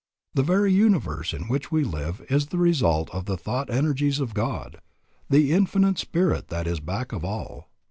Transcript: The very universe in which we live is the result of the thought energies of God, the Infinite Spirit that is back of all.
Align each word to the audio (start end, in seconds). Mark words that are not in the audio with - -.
The 0.33 0.41
very 0.41 0.73
universe 0.73 1.31
in 1.31 1.43
which 1.43 1.71
we 1.71 1.83
live 1.83 2.25
is 2.27 2.47
the 2.47 2.57
result 2.57 3.11
of 3.11 3.25
the 3.25 3.37
thought 3.37 3.69
energies 3.69 4.19
of 4.19 4.33
God, 4.33 4.81
the 5.29 5.51
Infinite 5.51 5.99
Spirit 5.99 6.47
that 6.47 6.65
is 6.65 6.79
back 6.79 7.11
of 7.11 7.23
all. 7.23 7.67